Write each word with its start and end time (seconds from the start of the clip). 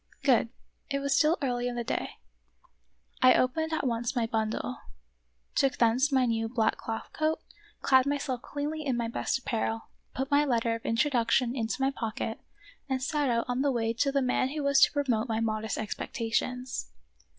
"Good." 0.23 0.49
It 0.89 0.97
was 0.97 1.15
still 1.15 1.37
early 1.43 1.67
in 1.67 1.75
the 1.75 1.83
day. 1.83 2.13
I 3.21 3.33
2 3.33 3.37
The 3.37 3.37
Wonderful 3.37 3.37
History 3.37 3.43
opened 3.61 3.73
at 3.73 3.87
once 3.87 4.15
my 4.15 4.25
bundle; 4.25 4.77
took 5.53 5.77
thence 5.77 6.11
my 6.11 6.25
new 6.25 6.49
black 6.49 6.75
cloth 6.77 7.13
coat; 7.13 7.39
clad 7.83 8.07
myself 8.07 8.41
cleanly 8.41 8.83
in 8.83 8.97
my 8.97 9.07
best 9.07 9.37
apparel; 9.37 9.89
put 10.15 10.31
my 10.31 10.43
letter 10.43 10.73
of 10.73 10.83
introduction 10.87 11.55
into 11.55 11.79
my 11.79 11.91
pocket, 11.91 12.39
and 12.89 13.03
set 13.03 13.29
out 13.29 13.45
on 13.47 13.61
the 13.61 13.69
way 13.71 13.93
to 13.93 14.11
the 14.11 14.23
man 14.23 14.49
who 14.49 14.63
was 14.63 14.81
to 14.81 14.91
promote 14.91 15.29
my 15.29 15.39
modest 15.39 15.77
expectations. 15.77 16.89